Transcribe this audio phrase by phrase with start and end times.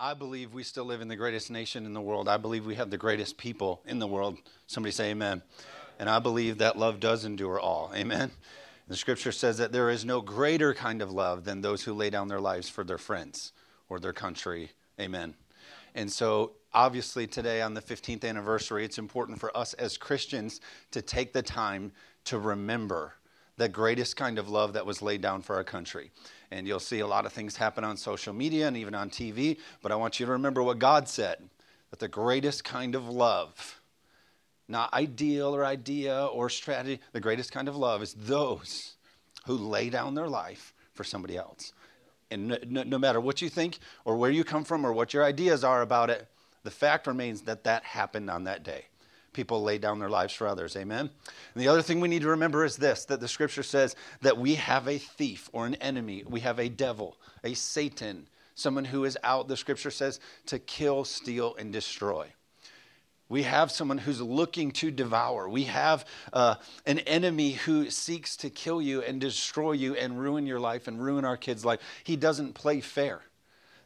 [0.00, 2.28] I believe we still live in the greatest nation in the world.
[2.28, 4.38] I believe we have the greatest people in the world.
[4.68, 5.42] Somebody say amen.
[5.98, 7.90] And I believe that love does endure all.
[7.92, 8.30] Amen.
[8.86, 12.10] The scripture says that there is no greater kind of love than those who lay
[12.10, 13.52] down their lives for their friends
[13.88, 14.70] or their country.
[15.00, 15.34] Amen.
[15.96, 20.60] And so, obviously, today on the 15th anniversary, it's important for us as Christians
[20.92, 21.90] to take the time
[22.26, 23.14] to remember
[23.58, 26.10] the greatest kind of love that was laid down for our country.
[26.50, 29.58] And you'll see a lot of things happen on social media and even on TV,
[29.82, 31.50] but I want you to remember what God said
[31.90, 33.80] that the greatest kind of love,
[34.68, 38.94] not ideal or idea or strategy, the greatest kind of love is those
[39.46, 41.72] who lay down their life for somebody else.
[42.30, 45.24] And no, no, matter what you think or where you come from or what your
[45.24, 46.28] ideas are about it,
[46.62, 48.84] the fact remains that that happened on that day
[49.32, 50.76] people lay down their lives for others.
[50.76, 51.10] Amen.
[51.54, 54.38] And the other thing we need to remember is this that the scripture says that
[54.38, 59.04] we have a thief or an enemy, we have a devil, a Satan, someone who
[59.04, 62.26] is out, the scripture says, to kill, steal, and destroy.
[63.28, 65.48] We have someone who's looking to devour.
[65.48, 66.54] We have uh,
[66.86, 71.02] an enemy who seeks to kill you and destroy you and ruin your life and
[71.02, 71.80] ruin our kids' life.
[72.04, 73.20] He doesn't play fair.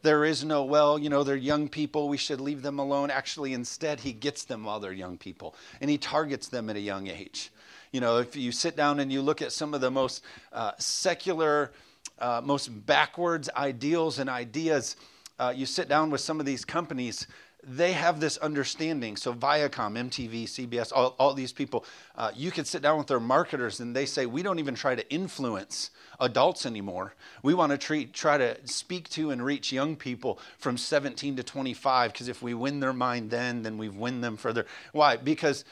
[0.02, 3.10] There is no, well, you know, they're young people, we should leave them alone.
[3.10, 6.80] Actually, instead, he gets them while they're young people and he targets them at a
[6.80, 7.50] young age.
[7.92, 10.72] You know, if you sit down and you look at some of the most uh,
[10.78, 11.72] secular,
[12.18, 14.96] uh, most backwards ideals and ideas,
[15.38, 17.26] uh, you sit down with some of these companies,
[17.64, 19.16] they have this understanding.
[19.16, 21.84] So Viacom, MTV, CBS, all, all these people,
[22.16, 24.94] uh, you can sit down with their marketers and they say, we don't even try
[24.94, 27.14] to influence adults anymore.
[27.42, 31.42] We want to treat, try to speak to and reach young people from 17 to
[31.42, 34.66] 25 because if we win their mind then, then we've win them further.
[34.92, 35.16] Why?
[35.16, 35.64] Because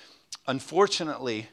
[0.47, 1.49] unfortunately,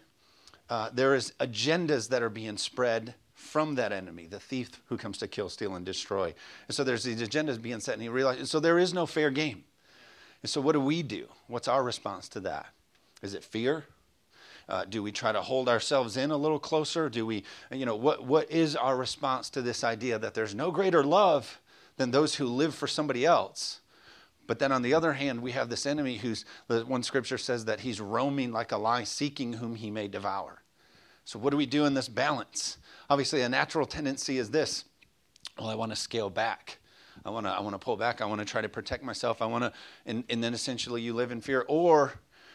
[0.69, 5.17] uh, there is agendas that are being spread from that enemy, the thief who comes
[5.19, 6.33] to kill, steal, and destroy.
[6.67, 9.29] And so there's these agendas being set, and he realizes, so there is no fair
[9.29, 9.63] game.
[10.41, 11.27] And so, what do we do?
[11.47, 12.67] What's our response to that?
[13.21, 13.85] Is it fear?
[14.69, 17.09] Uh, do we try to hold ourselves in a little closer?
[17.09, 20.71] Do we, you know, what, what is our response to this idea that there's no
[20.71, 21.59] greater love
[21.95, 23.79] than those who live for somebody else?
[24.45, 27.81] But then on the other hand, we have this enemy who's, one scripture says that
[27.81, 30.61] he's roaming like a lion, seeking whom he may devour.
[31.25, 32.77] So, what do we do in this balance?
[33.09, 34.85] Obviously, a natural tendency is this
[35.57, 36.77] well, I want to scale back.
[37.27, 38.21] I want to I want to pull back.
[38.21, 39.41] I want to try to protect myself.
[39.41, 39.73] I want to
[40.05, 42.13] and, and then essentially you live in fear or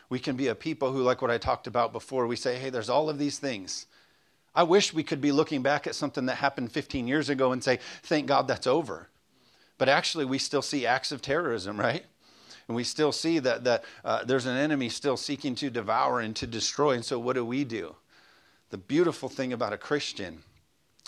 [0.08, 2.26] we can be a people who like what I talked about before.
[2.26, 3.86] We say, "Hey, there's all of these things.
[4.54, 7.62] I wish we could be looking back at something that happened 15 years ago and
[7.62, 9.08] say, "Thank God that's over."
[9.78, 12.04] But actually, we still see acts of terrorism, right?
[12.68, 16.34] And we still see that, that uh, there's an enemy still seeking to devour and
[16.36, 16.92] to destroy.
[16.92, 17.96] And so, what do we do?
[18.70, 20.42] The beautiful thing about a Christian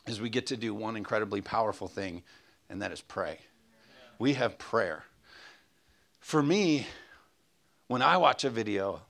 [0.07, 2.23] is we get to do one incredibly powerful thing,
[2.69, 3.39] and that is pray.
[4.19, 5.05] We have prayer.
[6.21, 6.87] For me,
[7.89, 9.03] when I watch a video,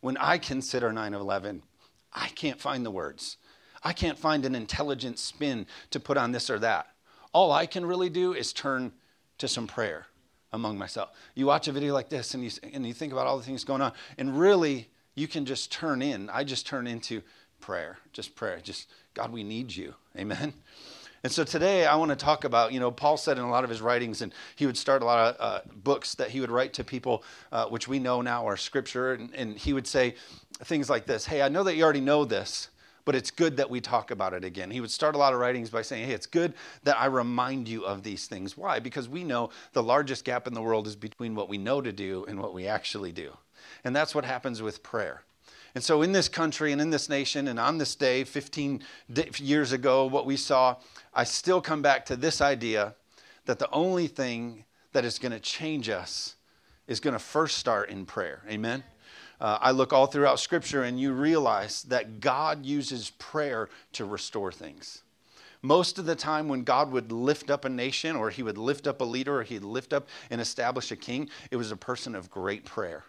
[0.00, 1.62] when I consider 9 11,
[2.12, 3.38] I can't find the words.
[3.82, 6.88] I can't find an intelligent spin to put on this or that.
[7.32, 8.92] All I can really do is turn
[9.38, 10.06] to some prayer
[10.52, 11.10] among myself.
[11.34, 13.64] You watch a video like this and you, and you think about all the things
[13.64, 16.30] going on, and really, you can just turn in.
[16.30, 17.22] I just turn into
[17.60, 18.60] prayer, just prayer.
[18.62, 19.94] Just, God, we need you.
[20.16, 20.52] Amen.
[21.24, 23.62] And so today I want to talk about, you know, Paul said in a lot
[23.62, 26.50] of his writings, and he would start a lot of uh, books that he would
[26.50, 27.22] write to people,
[27.52, 29.12] uh, which we know now are scripture.
[29.12, 30.16] And, and he would say
[30.64, 32.70] things like this Hey, I know that you already know this,
[33.04, 34.72] but it's good that we talk about it again.
[34.72, 37.68] He would start a lot of writings by saying, Hey, it's good that I remind
[37.68, 38.56] you of these things.
[38.56, 38.80] Why?
[38.80, 41.92] Because we know the largest gap in the world is between what we know to
[41.92, 43.36] do and what we actually do.
[43.84, 45.22] And that's what happens with prayer.
[45.74, 48.82] And so, in this country and in this nation, and on this day, 15
[49.38, 50.76] years ago, what we saw,
[51.14, 52.94] I still come back to this idea
[53.46, 56.36] that the only thing that is going to change us
[56.86, 58.42] is going to first start in prayer.
[58.48, 58.84] Amen?
[59.40, 64.52] Uh, I look all throughout Scripture, and you realize that God uses prayer to restore
[64.52, 65.02] things.
[65.62, 68.86] Most of the time, when God would lift up a nation, or He would lift
[68.86, 72.14] up a leader, or He'd lift up and establish a king, it was a person
[72.14, 73.04] of great prayer.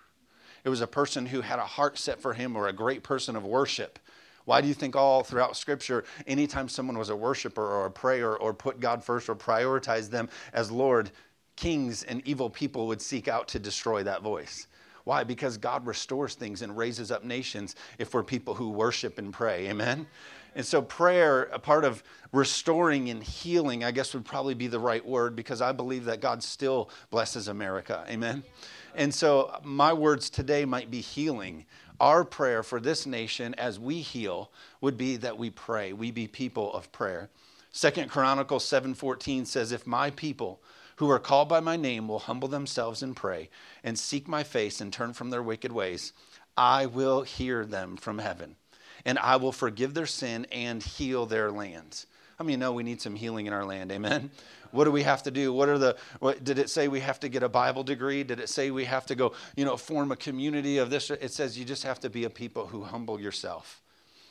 [0.64, 3.36] It was a person who had a heart set for him or a great person
[3.36, 4.00] of worship.
[4.46, 8.38] Why do you think all throughout Scripture, anytime someone was a worshiper or a prayer
[8.38, 11.12] or put God first or prioritized them as Lord,
[11.56, 14.68] kings and evil people would seek out to destroy that voice?
[15.06, 15.24] Why?
[15.24, 19.68] Because God restores things and raises up nations if we're people who worship and pray.
[19.70, 20.08] Amen?
[20.56, 24.80] And so, prayer, a part of restoring and healing, I guess would probably be the
[24.80, 28.06] right word because I believe that God still blesses America.
[28.08, 28.44] Amen?
[28.96, 31.66] And so, my words today might be healing.
[32.00, 34.52] Our prayer for this nation as we heal
[34.82, 35.94] would be that we pray.
[35.94, 37.30] We be people of prayer.
[37.72, 40.62] Second Chronicles 7:14 says, "If my people
[40.98, 43.50] who are called by my name will humble themselves and pray
[43.84, 46.14] and seek my face and turn from their wicked ways,
[46.56, 48.58] I will hear them from heaven
[49.06, 52.06] and I will forgive their sin and heal their lands.
[52.40, 53.92] I mean, no, we need some healing in our land.
[53.92, 54.32] Amen.
[54.72, 55.54] What do we have to do?
[55.54, 58.24] What are the, what, did it say we have to get a Bible degree?
[58.24, 61.12] Did it say we have to go, you know, form a community of this?
[61.12, 63.82] It says you just have to be a people who humble yourself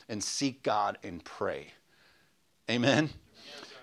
[0.09, 1.67] and seek God and pray.
[2.69, 3.09] Amen.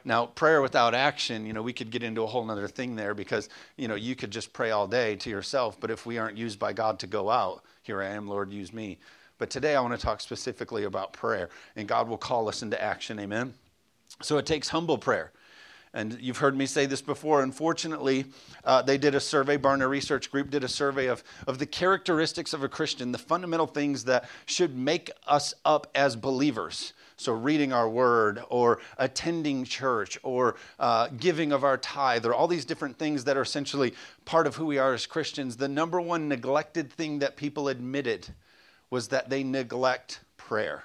[0.05, 3.15] Now, prayer without action, you know, we could get into a whole other thing there
[3.15, 6.39] because, you know, you could just pray all day to yourself, but if we aren't
[6.39, 8.99] used by God to go out, here I am, Lord, use me.
[9.39, 12.81] But today I want to talk specifically about prayer, and God will call us into
[12.81, 13.19] action.
[13.19, 13.55] Amen.
[14.23, 15.33] So it takes humble prayer.
[15.93, 17.43] And you've heard me say this before.
[17.43, 18.27] Unfortunately,
[18.65, 22.53] uh, they did a survey, Barna Research Group did a survey of, of the characteristics
[22.53, 26.93] of a Christian, the fundamental things that should make us up as believers.
[27.17, 32.49] So, reading our word, or attending church, or uh, giving of our tithe, or all
[32.49, 33.93] these different things that are essentially
[34.25, 35.59] part of who we are as Christians.
[35.59, 38.29] The number one neglected thing that people admitted
[38.89, 40.85] was that they neglect prayer.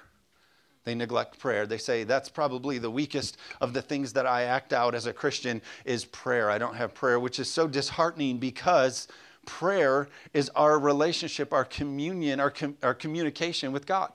[0.86, 1.66] They neglect prayer.
[1.66, 5.12] They say that's probably the weakest of the things that I act out as a
[5.12, 6.48] Christian is prayer.
[6.48, 9.08] I don't have prayer, which is so disheartening because
[9.46, 14.12] prayer is our relationship, our communion, our, com- our communication with God.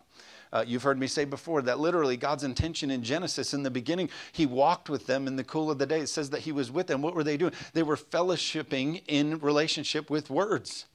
[0.53, 4.09] Uh, you've heard me say before that literally God's intention in Genesis, in the beginning,
[4.31, 5.99] He walked with them in the cool of the day.
[5.99, 7.01] It says that He was with them.
[7.01, 7.51] What were they doing?
[7.73, 10.85] They were fellowshipping in relationship with words.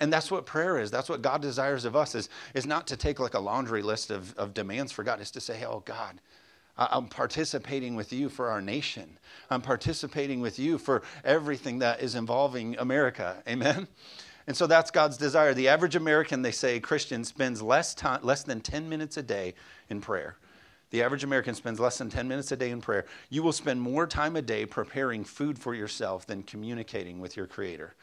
[0.00, 0.90] And that's what prayer is.
[0.90, 4.10] That's what God desires of us is, is not to take like a laundry list
[4.10, 5.20] of, of demands for God.
[5.20, 6.20] It's to say, oh God,
[6.76, 9.18] I'm participating with you for our nation.
[9.50, 13.42] I'm participating with you for everything that is involving America.
[13.46, 13.86] Amen?
[14.46, 15.52] And so that's God's desire.
[15.52, 19.54] The average American, they say, Christian, spends less, time, less than 10 minutes a day
[19.90, 20.36] in prayer.
[20.90, 23.04] The average American spends less than 10 minutes a day in prayer.
[23.28, 27.46] You will spend more time a day preparing food for yourself than communicating with your
[27.46, 27.94] Creator.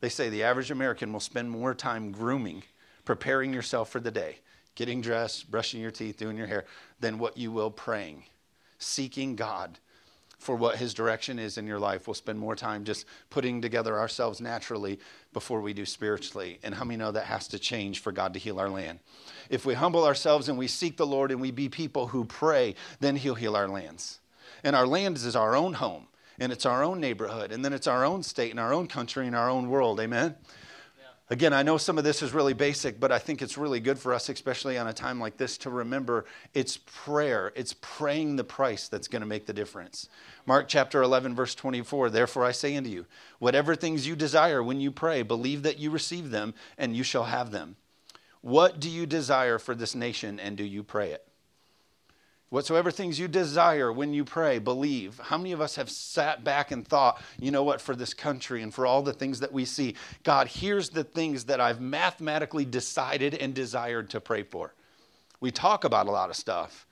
[0.00, 2.62] They say the average American will spend more time grooming,
[3.04, 4.36] preparing yourself for the day,
[4.74, 6.64] getting dressed, brushing your teeth, doing your hair,
[7.00, 8.24] than what you will praying,
[8.78, 9.78] seeking God
[10.38, 12.06] for what His direction is in your life.
[12.06, 14.98] We'll spend more time just putting together ourselves naturally
[15.32, 16.58] before we do spiritually.
[16.62, 18.98] And how many know that has to change for God to heal our land?
[19.48, 22.74] If we humble ourselves and we seek the Lord and we be people who pray,
[23.00, 24.18] then He'll heal our lands.
[24.62, 26.06] And our land is our own home
[26.38, 29.26] and it's our own neighborhood, and then it's our own state and our own country
[29.26, 30.00] and our own world.
[30.00, 30.36] Amen?
[30.98, 31.04] Yeah.
[31.30, 33.98] Again, I know some of this is really basic, but I think it's really good
[33.98, 37.52] for us, especially on a time like this, to remember it's prayer.
[37.56, 40.08] It's praying the price that's going to make the difference.
[40.44, 43.06] Mark chapter 11, verse 24 Therefore I say unto you,
[43.38, 47.24] whatever things you desire when you pray, believe that you receive them, and you shall
[47.24, 47.76] have them.
[48.40, 51.25] What do you desire for this nation, and do you pray it?
[52.48, 55.18] Whatsoever things you desire when you pray, believe.
[55.18, 58.62] How many of us have sat back and thought, you know what, for this country
[58.62, 62.64] and for all the things that we see, God, here's the things that I've mathematically
[62.64, 64.74] decided and desired to pray for?
[65.40, 66.86] We talk about a lot of stuff.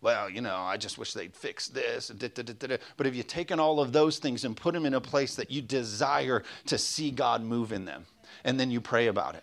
[0.00, 2.10] Well, you know, I just wish they'd fix this.
[2.10, 5.50] But have you taken all of those things and put them in a place that
[5.50, 8.06] you desire to see God move in them?
[8.44, 9.42] And then you pray about it.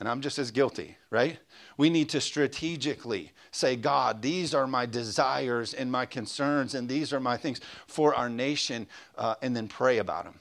[0.00, 1.38] And I'm just as guilty, right?
[1.76, 7.12] We need to strategically say, God, these are my desires and my concerns, and these
[7.12, 8.86] are my things for our nation,
[9.18, 10.34] uh, and then pray about them.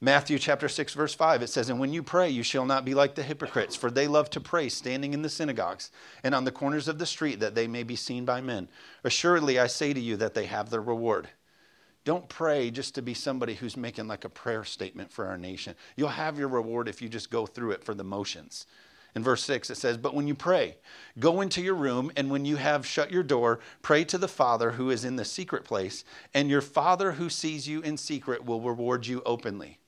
[0.00, 2.94] Matthew chapter 6, verse 5, it says, And when you pray, you shall not be
[2.94, 5.90] like the hypocrites, for they love to pray standing in the synagogues
[6.22, 8.68] and on the corners of the street, that they may be seen by men.
[9.04, 11.28] Assuredly, I say to you that they have their reward.
[12.04, 15.74] Don't pray just to be somebody who's making like a prayer statement for our nation.
[15.96, 18.66] You'll have your reward if you just go through it for the motions.
[19.14, 20.76] In verse 6, it says, But when you pray,
[21.18, 24.72] go into your room, and when you have shut your door, pray to the Father
[24.72, 28.60] who is in the secret place, and your Father who sees you in secret will
[28.60, 29.78] reward you openly.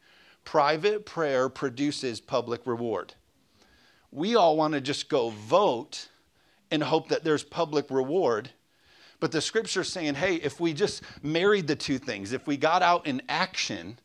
[0.44, 3.14] Private prayer produces public reward.
[4.12, 6.08] We all want to just go vote
[6.70, 8.50] and hope that there's public reward.
[9.18, 12.82] But the scripture's saying, hey, if we just married the two things, if we got
[12.82, 13.98] out in action,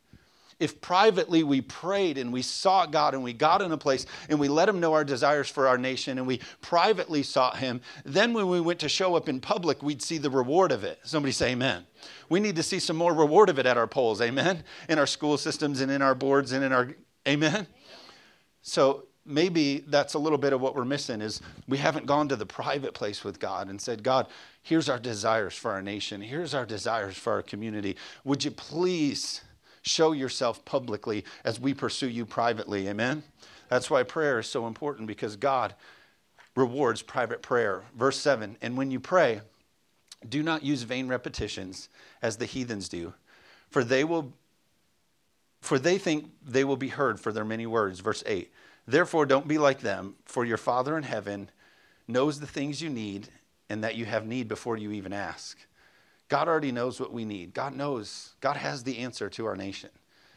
[0.61, 4.39] if privately we prayed and we sought God and we got in a place and
[4.39, 8.31] we let Him know our desires for our nation and we privately sought Him, then
[8.31, 10.99] when we went to show up in public, we'd see the reward of it.
[11.03, 11.83] Somebody say amen.
[12.29, 15.07] We need to see some more reward of it at our polls, amen, in our
[15.07, 16.91] school systems and in our boards and in our,
[17.27, 17.65] amen.
[18.61, 22.35] So maybe that's a little bit of what we're missing is we haven't gone to
[22.35, 24.27] the private place with God and said, God,
[24.61, 26.21] here's our desires for our nation.
[26.21, 27.95] Here's our desires for our community.
[28.23, 29.41] Would you please
[29.81, 32.87] show yourself publicly as we pursue you privately.
[32.87, 33.23] Amen?
[33.69, 35.75] That's why prayer is so important because God
[36.55, 37.83] rewards private prayer.
[37.95, 39.41] Verse 7 And when you pray,
[40.27, 41.89] do not use vain repetitions
[42.21, 43.13] as the heathens do,
[43.69, 44.33] for they will
[45.61, 47.99] For they think they will be heard for their many words.
[47.99, 48.51] Verse 8.
[48.87, 51.49] Therefore, don't be like them, for your Father in heaven
[52.07, 53.29] knows the things you need
[53.69, 55.57] and that you have need before you even ask.
[56.31, 57.53] God already knows what we need.
[57.53, 58.35] God knows.
[58.39, 59.89] God has the answer to our nation.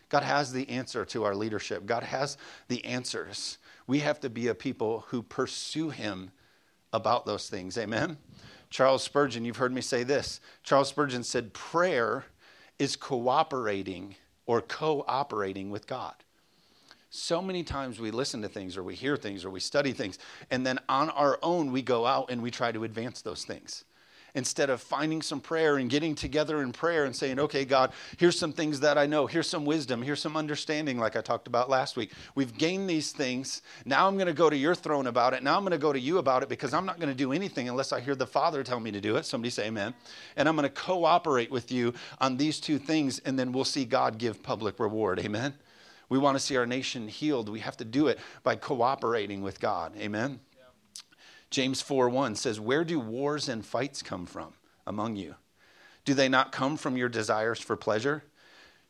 [0.09, 1.87] God has the answer to our leadership.
[1.87, 2.37] God has
[2.67, 3.59] the answers.
[3.87, 6.33] We have to be a people who pursue Him
[6.93, 7.79] about those things.
[7.79, 8.17] Amen?
[8.71, 10.41] Charles Spurgeon, you've heard me say this.
[10.65, 12.25] Charles Spurgeon said, Prayer
[12.81, 16.15] is cooperating or cooperating with God.
[17.09, 20.19] So many times we listen to things or we hear things or we study things,
[20.51, 23.85] and then on our own we go out and we try to advance those things.
[24.37, 28.39] Instead of finding some prayer and getting together in prayer and saying, okay, God, here's
[28.39, 29.27] some things that I know.
[29.27, 30.03] Here's some wisdom.
[30.03, 32.13] Here's some understanding, like I talked about last week.
[32.35, 33.63] We've gained these things.
[33.85, 35.43] Now I'm going to go to your throne about it.
[35.45, 37.33] Now I'm going to go to you about it because I'm not going to do
[37.33, 39.25] anything unless I hear the Father tell me to do it.
[39.25, 39.95] Somebody say amen.
[40.37, 43.85] And I'm going to cooperate with you on these two things, and then we'll see
[43.85, 45.21] God give public reward.
[45.21, 45.55] Amen
[46.09, 49.61] we want to see our nation healed, we have to do it by cooperating with
[49.61, 49.97] God.
[49.97, 50.41] Amen.
[51.55, 54.55] James 4 1 says, Where do wars and fights come from
[54.89, 55.37] among you?
[56.05, 58.25] Do they not come from your desires for pleasure?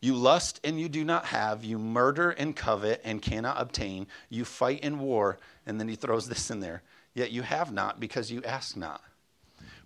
[0.00, 1.62] You lust and you do not have.
[1.62, 4.06] You murder and covet and cannot obtain.
[4.30, 5.38] You fight in war.
[5.66, 6.82] And then he throws this in there.
[7.12, 9.02] Yet you have not because you ask not.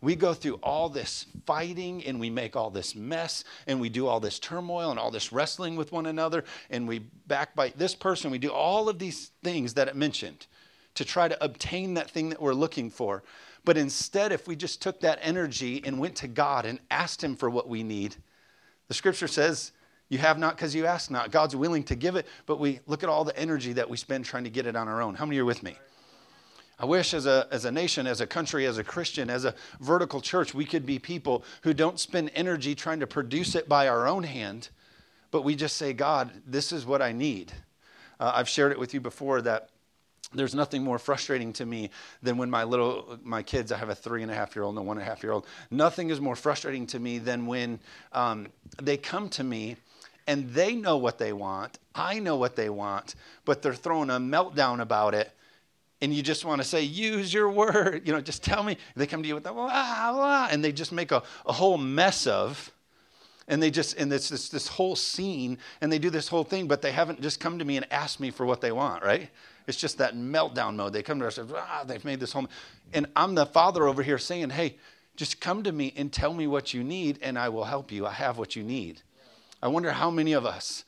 [0.00, 4.06] We go through all this fighting and we make all this mess and we do
[4.06, 8.30] all this turmoil and all this wrestling with one another and we backbite this person.
[8.30, 10.46] We do all of these things that it mentioned
[10.98, 13.22] to try to obtain that thing that we're looking for.
[13.64, 17.36] But instead, if we just took that energy and went to God and asked Him
[17.36, 18.16] for what we need,
[18.88, 19.70] the scripture says,
[20.08, 21.30] You have not because you ask not.
[21.30, 24.24] God's willing to give it, but we look at all the energy that we spend
[24.24, 25.14] trying to get it on our own.
[25.14, 25.76] How many are with me?
[26.80, 29.54] I wish as a, as a nation, as a country, as a Christian, as a
[29.78, 33.86] vertical church, we could be people who don't spend energy trying to produce it by
[33.86, 34.70] our own hand,
[35.30, 37.52] but we just say, God, this is what I need.
[38.18, 39.70] Uh, I've shared it with you before that
[40.34, 41.90] there's nothing more frustrating to me
[42.22, 44.76] than when my little my kids i have a three and a half year old
[44.76, 47.46] and a one and a half year old nothing is more frustrating to me than
[47.46, 47.78] when
[48.12, 48.46] um,
[48.82, 49.76] they come to me
[50.26, 54.14] and they know what they want i know what they want but they're throwing a
[54.14, 55.32] meltdown about it
[56.00, 58.76] and you just want to say, use your word, you know, just tell me.
[58.96, 61.78] They come to you with the blah, blah, and they just make a, a whole
[61.78, 62.72] mess of,
[63.48, 66.68] and they just, and it's this, this whole scene, and they do this whole thing,
[66.68, 69.30] but they haven't just come to me and asked me for what they want, right?
[69.68, 70.92] It's just that meltdown mode.
[70.92, 72.48] They come to us, ah, they've made this home.
[72.92, 74.76] and I'm the father over here saying, hey,
[75.14, 78.06] just come to me and tell me what you need, and I will help you.
[78.06, 79.02] I have what you need.
[79.62, 80.84] I wonder how many of us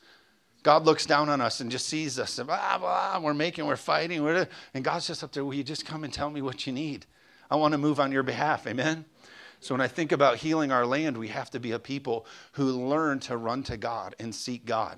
[0.63, 2.37] God looks down on us and just sees us.
[2.37, 4.23] And blah, blah, we're making, we're fighting.
[4.23, 6.73] We're, and God's just up there, will you just come and tell me what you
[6.73, 7.05] need?
[7.49, 8.67] I want to move on your behalf.
[8.67, 9.05] Amen?
[9.59, 12.87] So when I think about healing our land, we have to be a people who
[12.87, 14.97] learn to run to God and seek God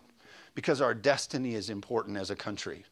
[0.54, 2.86] because our destiny is important as a country.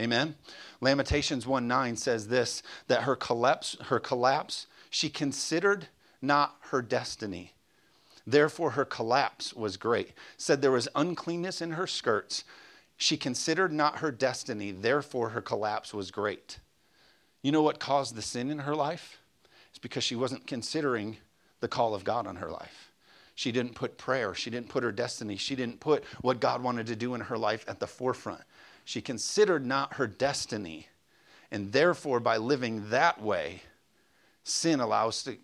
[0.00, 0.36] Amen?
[0.80, 5.88] Lamentations 1 9 says this that her collapse, her collapse, she considered
[6.22, 7.52] not her destiny
[8.28, 10.12] Therefore, her collapse was great.
[10.36, 12.44] Said there was uncleanness in her skirts.
[12.98, 14.70] She considered not her destiny.
[14.70, 16.58] Therefore, her collapse was great.
[17.40, 19.16] You know what caused the sin in her life?
[19.70, 21.16] It's because she wasn't considering
[21.60, 22.92] the call of God on her life.
[23.34, 24.34] She didn't put prayer.
[24.34, 25.36] She didn't put her destiny.
[25.36, 28.42] She didn't put what God wanted to do in her life at the forefront.
[28.88, 30.86] She considered not her destiny.
[31.50, 33.60] And therefore, by living that way,
[34.44, 35.36] sin allows to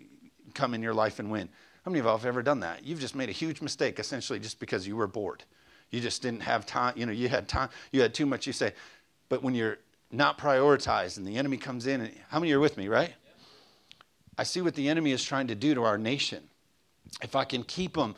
[0.55, 1.51] come in your life and win.
[1.85, 2.87] How many of y'all have ever done that?
[2.87, 5.45] You've just made a huge mistake essentially just because you were bored.
[5.91, 6.95] You just didn't have time.
[6.97, 7.69] You know, you had time.
[7.93, 8.47] You had too much.
[8.47, 8.73] You say,
[9.29, 9.77] but when you're
[10.11, 13.13] not prioritized and the enemy comes in, and, how many are with me, right?
[14.39, 16.45] I see what the enemy is trying to do to our nation.
[17.21, 18.15] If I can keep them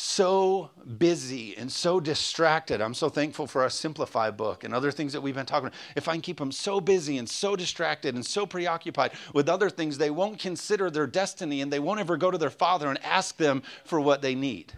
[0.00, 2.80] so busy and so distracted.
[2.80, 5.78] I'm so thankful for our Simplify book and other things that we've been talking about.
[5.94, 9.68] If I can keep them so busy and so distracted and so preoccupied with other
[9.68, 12.98] things, they won't consider their destiny and they won't ever go to their father and
[13.04, 14.72] ask them for what they need.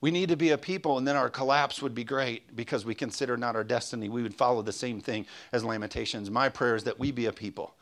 [0.00, 2.94] We need to be a people, and then our collapse would be great because we
[2.94, 4.10] consider not our destiny.
[4.10, 6.30] We would follow the same thing as Lamentations.
[6.30, 7.74] My prayer is that we be a people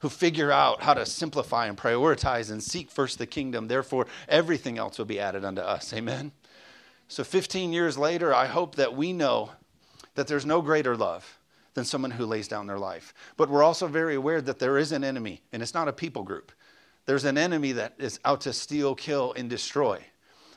[0.00, 3.68] who figure out how to simplify and prioritize and seek first the kingdom.
[3.68, 5.92] Therefore, everything else will be added unto us.
[5.92, 6.32] Amen.
[7.08, 9.50] So, 15 years later, I hope that we know
[10.14, 11.38] that there's no greater love
[11.74, 13.14] than someone who lays down their life.
[13.36, 16.22] But we're also very aware that there is an enemy, and it's not a people
[16.22, 16.52] group.
[17.06, 20.04] There's an enemy that is out to steal, kill, and destroy.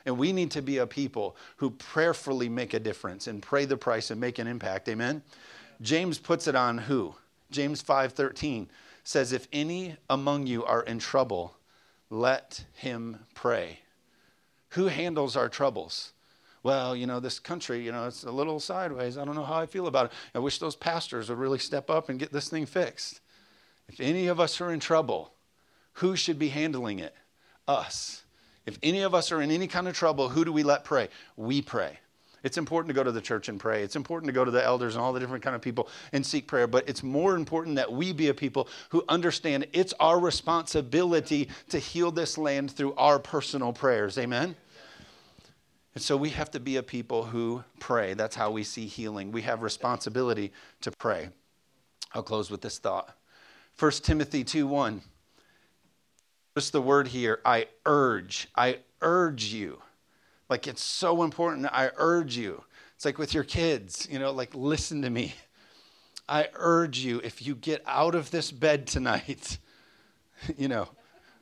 [0.06, 3.78] And we need to be a people who prayerfully make a difference and pray the
[3.78, 4.90] price and make an impact.
[4.90, 5.24] Amen.
[5.82, 7.16] James puts it on who?
[7.52, 8.68] James 5:13
[9.04, 11.56] says, If any among you are in trouble,
[12.10, 13.80] let him pray.
[14.70, 16.14] Who handles our troubles?
[16.64, 19.18] well, you know, this country, you know, it's a little sideways.
[19.18, 20.12] I don't know how I feel about it.
[20.34, 23.20] I wish those pastors would really step up and get this thing fixed.
[23.90, 25.34] If any of us are in trouble,
[25.94, 27.14] who should be handling it?
[27.68, 28.24] Us.
[28.66, 31.10] If any of us are in any kind of trouble, who do we let pray?
[31.36, 32.00] We pray.
[32.44, 33.84] It's important to go to the church and pray.
[33.84, 36.26] It's important to go to the elders and all the different kind of people and
[36.26, 40.20] seek prayer, but it's more important that we be a people who understand it's our
[40.20, 44.18] responsibility to heal this land through our personal prayers.
[44.18, 44.56] Amen.
[45.96, 48.14] And so we have to be a people who pray.
[48.14, 49.32] That's how we see healing.
[49.32, 51.30] We have responsibility to pray.
[52.14, 53.16] I'll close with this thought.
[53.80, 55.02] 1 Timothy 2 1.
[56.54, 57.40] What's the word here?
[57.46, 58.48] I urge.
[58.56, 59.82] I urge you.
[60.50, 61.66] Like it's so important.
[61.72, 62.64] I urge you.
[62.96, 65.34] It's like with your kids, you know, like listen to me.
[66.28, 69.58] I urge you, if you get out of this bed tonight,
[70.58, 70.88] you know,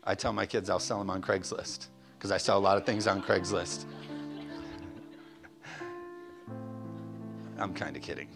[0.03, 2.85] I tell my kids I'll sell them on Craigslist because I sell a lot of
[2.85, 3.85] things on Craigslist.
[7.59, 8.27] I'm kind of kidding.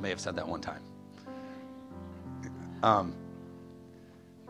[0.00, 0.82] May have said that one time.
[2.82, 3.14] Um,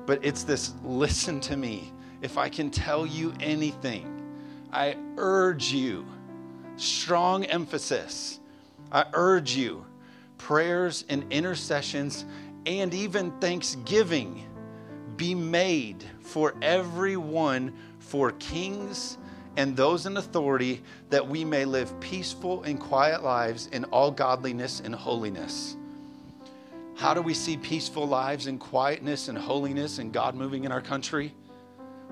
[0.04, 1.92] but it's this listen to me.
[2.22, 4.15] If I can tell you anything,
[4.76, 6.04] I urge you,
[6.76, 8.40] strong emphasis,
[8.92, 9.86] I urge you,
[10.36, 12.26] prayers and intercessions
[12.66, 14.44] and even thanksgiving
[15.16, 19.16] be made for everyone, for kings
[19.56, 24.80] and those in authority, that we may live peaceful and quiet lives in all godliness
[24.84, 25.74] and holiness.
[26.96, 30.82] How do we see peaceful lives in quietness and holiness and God moving in our
[30.82, 31.32] country?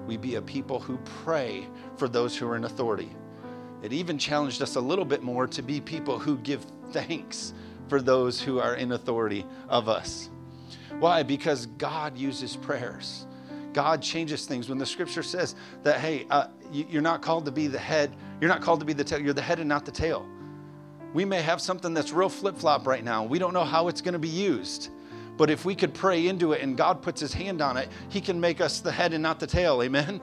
[0.07, 3.11] We be a people who pray for those who are in authority.
[3.83, 7.55] It even challenged us a little bit more to be people who give thanks
[7.89, 10.31] for those who are in authority of us.
[10.99, 11.23] Why?
[11.23, 13.27] Because God uses prayers.
[13.73, 14.69] God changes things.
[14.69, 18.49] When the scripture says that, hey, uh, you're not called to be the head, you're
[18.49, 20.27] not called to be the tail, you're the head and not the tail.
[21.13, 23.25] We may have something that's real flip flop right now.
[23.25, 24.91] We don't know how it's going to be used.
[25.37, 28.21] But if we could pray into it and God puts his hand on it, he
[28.21, 29.83] can make us the head and not the tail.
[29.83, 30.21] Amen?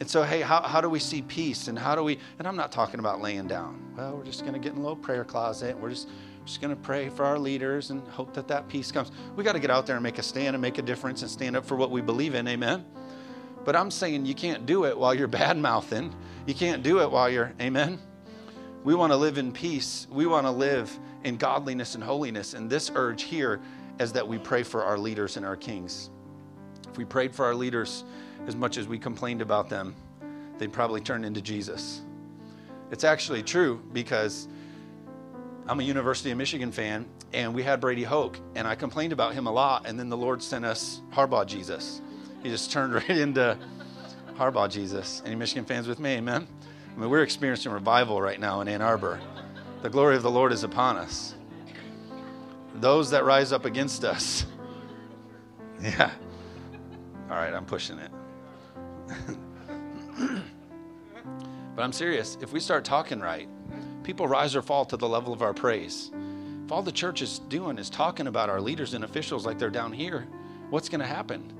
[0.00, 1.68] And so, hey, how, how do we see peace?
[1.68, 3.80] And how do we, and I'm not talking about laying down.
[3.96, 5.70] Well, we're just going to get in a little prayer closet.
[5.70, 6.08] And we're just,
[6.44, 9.12] just going to pray for our leaders and hope that that peace comes.
[9.34, 11.30] We got to get out there and make a stand and make a difference and
[11.30, 12.46] stand up for what we believe in.
[12.48, 12.84] Amen?
[13.64, 16.14] But I'm saying you can't do it while you're bad mouthing.
[16.46, 17.98] You can't do it while you're, amen?
[18.84, 20.06] We want to live in peace.
[20.10, 22.52] We want to live in godliness and holiness.
[22.52, 23.62] And this urge here
[23.98, 26.10] is that we pray for our leaders and our kings.
[26.90, 28.04] If we prayed for our leaders
[28.46, 29.94] as much as we complained about them,
[30.58, 32.02] they'd probably turn into Jesus.
[32.90, 34.48] It's actually true because
[35.66, 39.32] I'm a University of Michigan fan, and we had Brady Hoke, and I complained about
[39.32, 42.02] him a lot, and then the Lord sent us Harbaugh Jesus.
[42.42, 43.56] He just turned right into
[44.36, 45.22] Harbaugh Jesus.
[45.24, 46.16] Any Michigan fans with me?
[46.16, 46.46] Amen.
[46.94, 49.20] I mean, we're experiencing revival right now in Ann Arbor.
[49.82, 51.34] The glory of the Lord is upon us.
[52.76, 54.46] Those that rise up against us.
[55.82, 56.12] Yeah.
[57.28, 58.10] All right, I'm pushing it.
[61.76, 62.38] but I'm serious.
[62.40, 63.48] If we start talking right,
[64.02, 66.10] people rise or fall to the level of our praise.
[66.64, 69.68] If all the church is doing is talking about our leaders and officials like they're
[69.68, 70.26] down here,
[70.70, 71.52] what's going to happen?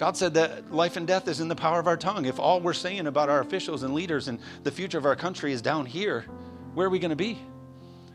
[0.00, 2.24] God said that life and death is in the power of our tongue.
[2.24, 5.52] If all we're saying about our officials and leaders and the future of our country
[5.52, 6.22] is down here,
[6.72, 7.38] where are we going to be?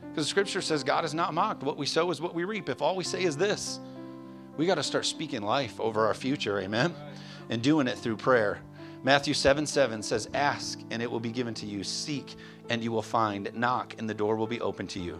[0.10, 1.62] Because scripture says God is not mocked.
[1.62, 2.69] What we sow is what we reap.
[2.69, 3.80] If all we say is this,
[4.58, 6.91] we got to start speaking life over our future, amen?
[7.50, 8.62] And doing it through prayer.
[9.04, 11.84] Matthew 7 7 says, Ask and it will be given to you.
[11.84, 12.34] Seek
[12.71, 13.54] and you will find.
[13.54, 15.19] Knock and the door will be open to you.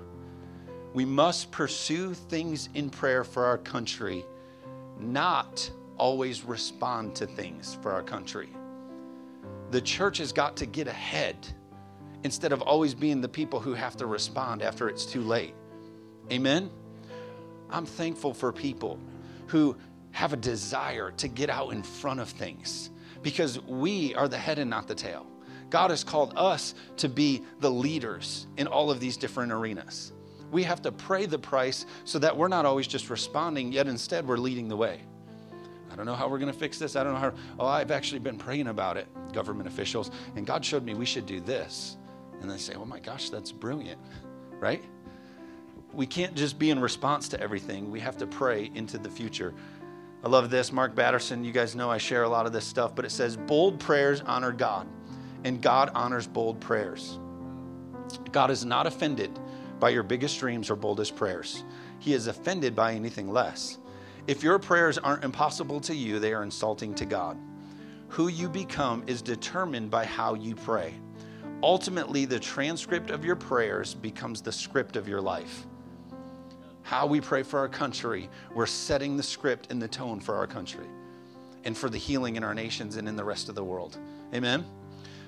[0.95, 4.25] We must pursue things in prayer for our country,
[4.99, 8.49] not always respond to things for our country.
[9.71, 11.36] The church has got to get ahead
[12.23, 15.53] instead of always being the people who have to respond after it's too late.
[16.31, 16.69] Amen?
[17.69, 18.99] I'm thankful for people
[19.47, 19.75] who
[20.12, 22.89] have a desire to get out in front of things
[23.21, 25.27] because we are the head and not the tail.
[25.69, 30.13] God has called us to be the leaders in all of these different arenas.
[30.51, 34.27] We have to pray the price so that we're not always just responding, yet instead
[34.27, 35.01] we're leading the way.
[35.95, 36.97] I don't know how we're going to fix this.
[36.97, 37.31] I don't know how.
[37.58, 41.25] Oh, I've actually been praying about it, government officials, and God showed me we should
[41.25, 41.95] do this.
[42.41, 43.97] And they say, oh my gosh, that's brilliant,
[44.60, 44.84] right?
[45.93, 47.91] We can't just be in response to everything.
[47.91, 49.53] We have to pray into the future.
[50.21, 50.73] I love this.
[50.73, 53.38] Mark Batterson, you guys know I share a lot of this stuff, but it says,
[53.38, 54.89] bold prayers honor God,
[55.45, 57.19] and God honors bold prayers.
[58.34, 59.39] God is not offended
[59.79, 61.63] by your biggest dreams or boldest prayers,
[61.99, 63.77] He is offended by anything less.
[64.27, 67.38] If your prayers aren't impossible to you, they are insulting to God.
[68.09, 70.95] Who you become is determined by how you pray.
[71.63, 75.65] ultimately the transcript of your prayers becomes the script of your life.
[76.83, 80.45] How we pray for our country, we're setting the script and the tone for our
[80.45, 80.85] country
[81.63, 83.97] and for the healing in our nations and in the rest of the world.
[84.33, 84.63] Amen.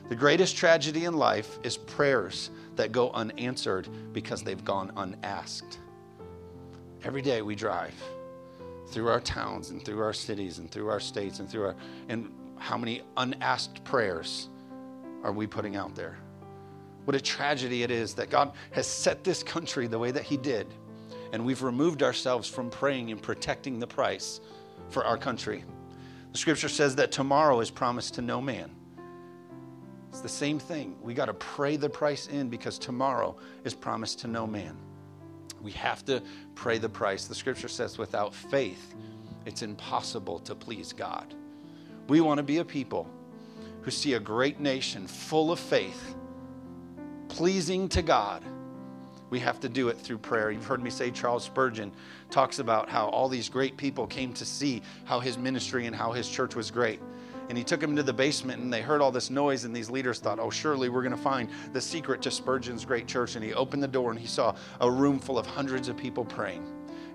[0.09, 5.79] The greatest tragedy in life is prayers that go unanswered because they've gone unasked.
[7.03, 7.95] Every day we drive
[8.87, 11.75] through our towns and through our cities and through our states and through our
[12.09, 14.49] and how many unasked prayers
[15.23, 16.17] are we putting out there?
[17.05, 20.37] What a tragedy it is that God has set this country the way that He
[20.37, 20.67] did,
[21.31, 24.41] and we've removed ourselves from praying and protecting the price
[24.89, 25.63] for our country.
[26.31, 28.71] The scripture says that tomorrow is promised to no man.
[30.09, 30.95] It's the same thing.
[31.01, 34.77] We got to pray the price in because tomorrow is promised to no man.
[35.61, 36.21] We have to
[36.55, 37.25] pray the price.
[37.25, 38.95] The scripture says without faith,
[39.45, 41.33] it's impossible to please God.
[42.07, 43.09] We want to be a people
[43.81, 46.15] who see a great nation full of faith,
[47.29, 48.43] pleasing to God.
[49.29, 50.51] We have to do it through prayer.
[50.51, 51.91] You've heard me say Charles Spurgeon
[52.29, 56.13] talks about how all these great people came to see how his ministry and how
[56.13, 57.01] his church was great
[57.49, 59.89] and he took him to the basement and they heard all this noise and these
[59.89, 63.35] leaders thought oh surely we're going to find the secret to spurgeon's great church.
[63.35, 66.25] And he opened the door and he saw a room full of hundreds of people
[66.25, 66.65] praying.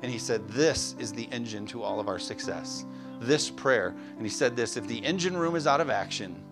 [0.02, 2.86] And he said this is the engine to all of our success.
[3.20, 3.94] This prayer.
[4.16, 6.42] And he said this if the engine room is out of action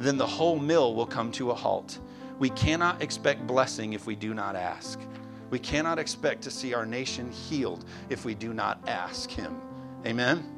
[0.00, 1.98] then the whole mill will come to a halt.
[2.38, 5.00] We cannot expect blessing if we do not ask.
[5.50, 9.60] We cannot expect to see our nation healed if we do not ask him.
[10.06, 10.57] Amen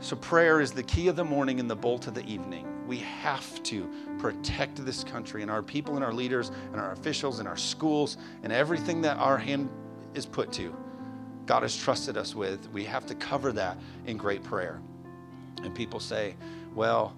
[0.00, 2.86] so, prayer is the key of the morning and the bolt of the evening.
[2.86, 7.38] We have to protect this country and our people and our leaders and our officials
[7.38, 9.70] and our schools and everything that our hand
[10.14, 10.76] is put to.
[11.46, 12.70] God has trusted us with.
[12.72, 14.80] We have to cover that in great prayer.
[15.62, 16.36] And people say,
[16.74, 17.16] well,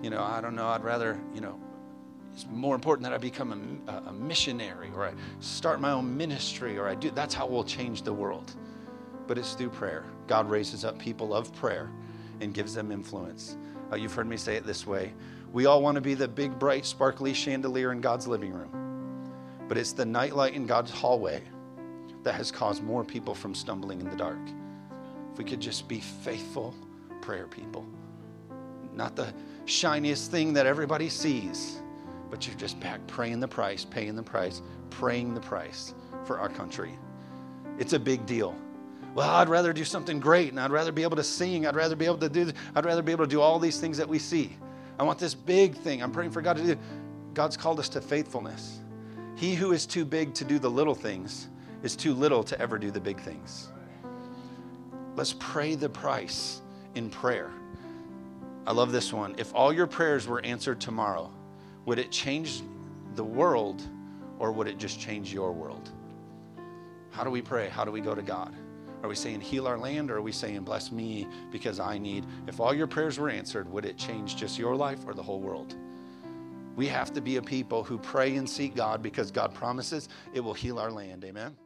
[0.00, 1.58] you know, I don't know, I'd rather, you know,
[2.32, 6.78] it's more important that I become a, a missionary or I start my own ministry
[6.78, 7.10] or I do.
[7.10, 8.54] That's how we'll change the world.
[9.26, 10.04] But it's through prayer.
[10.28, 11.90] God raises up people of prayer
[12.40, 13.56] and gives them influence.
[13.92, 15.12] Uh, you've heard me say it this way
[15.52, 19.30] we all want to be the big, bright, sparkly chandelier in God's living room,
[19.68, 21.42] but it's the nightlight in God's hallway
[22.22, 24.38] that has caused more people from stumbling in the dark.
[25.32, 26.74] If we could just be faithful
[27.20, 27.84] prayer people,
[28.94, 29.32] not the
[29.64, 31.80] shiniest thing that everybody sees,
[32.30, 36.48] but you're just back praying the price, paying the price, praying the price for our
[36.48, 36.96] country.
[37.78, 38.54] It's a big deal
[39.14, 41.66] well, I'd rather do something great and I'd rather be able to sing.
[41.66, 43.96] I'd rather be able to do, I'd rather be able to do all these things
[43.98, 44.56] that we see.
[44.98, 46.02] I want this big thing.
[46.02, 46.76] I'm praying for God to do.
[47.34, 48.80] God's called us to faithfulness.
[49.36, 51.48] He who is too big to do the little things
[51.82, 53.68] is too little to ever do the big things.
[55.16, 56.60] Let's pray the price
[56.94, 57.50] in prayer.
[58.66, 59.34] I love this one.
[59.38, 61.32] If all your prayers were answered tomorrow,
[61.86, 62.62] would it change
[63.14, 63.82] the world
[64.38, 65.90] or would it just change your world?
[67.10, 67.68] How do we pray?
[67.68, 68.54] How do we go to God?
[69.02, 72.26] Are we saying heal our land or are we saying bless me because I need?
[72.46, 75.40] If all your prayers were answered, would it change just your life or the whole
[75.40, 75.74] world?
[76.76, 80.40] We have to be a people who pray and seek God because God promises it
[80.40, 81.24] will heal our land.
[81.24, 81.56] Amen.